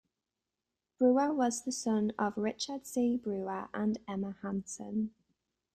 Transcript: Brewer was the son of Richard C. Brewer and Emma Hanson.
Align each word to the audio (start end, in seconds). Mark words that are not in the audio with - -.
Brewer 0.97 1.31
was 1.31 1.63
the 1.63 1.71
son 1.71 2.11
of 2.17 2.35
Richard 2.35 2.87
C. 2.87 3.17
Brewer 3.17 3.69
and 3.71 3.99
Emma 4.07 4.35
Hanson. 4.41 5.13